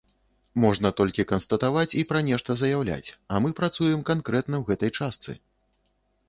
Можна 0.61 0.89
толькі 1.01 1.25
канстатаваць 1.31 1.95
і 2.03 2.05
пра 2.11 2.21
нешта 2.29 2.51
заяўляць, 2.63 3.09
а 3.33 3.43
мы 3.45 3.53
працуем 3.61 3.99
канкрэтна 4.09 4.55
ў 4.61 4.73
гэтай 4.73 4.91
частцы! 5.03 5.31